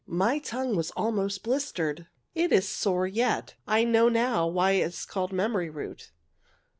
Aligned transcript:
"My 0.23 0.39
tongue 0.39 0.75
was 0.75 0.89
almost 0.97 1.43
blistered. 1.43 2.07
It 2.33 2.51
is 2.51 2.67
sore 2.67 3.05
yet. 3.05 3.53
I 3.67 3.83
know 3.83 4.09
now 4.09 4.47
why 4.47 4.71
it 4.71 4.85
is 4.85 5.05
called' 5.05 5.31
memory 5.31 5.69
root.' 5.69 6.09